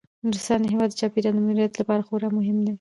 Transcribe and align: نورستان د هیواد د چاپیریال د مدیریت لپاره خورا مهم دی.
نورستان 0.25 0.59
د 0.61 0.65
هیواد 0.73 0.89
د 0.91 0.95
چاپیریال 0.99 1.33
د 1.35 1.39
مدیریت 1.45 1.73
لپاره 1.79 2.05
خورا 2.07 2.29
مهم 2.37 2.57
دی. 2.65 2.69